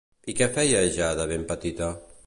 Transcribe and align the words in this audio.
I 0.31 0.33
què 0.39 0.47
feia 0.55 0.81
ja 0.97 1.11
de 1.21 1.29
ben 1.33 1.47
petita? 1.53 1.93